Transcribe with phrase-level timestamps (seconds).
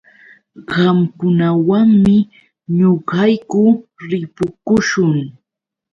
[0.69, 2.17] Qamkunawanmi
[2.77, 3.63] ñuqayku
[4.09, 5.17] ripukuśhun.